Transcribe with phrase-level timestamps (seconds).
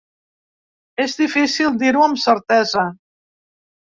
[1.03, 2.87] És difícil dir-ho amb certesa.